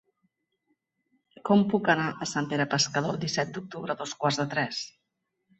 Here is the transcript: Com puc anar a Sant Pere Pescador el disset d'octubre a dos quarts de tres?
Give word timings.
Com 1.49 1.61
puc 1.73 1.91
anar 1.95 2.07
a 2.11 2.29
Sant 2.31 2.49
Pere 2.55 2.67
Pescador 2.73 3.15
el 3.17 3.23
disset 3.27 3.55
d'octubre 3.59 3.97
a 3.97 4.01
dos 4.03 4.19
quarts 4.25 4.41
de 4.43 4.51
tres? 4.57 4.85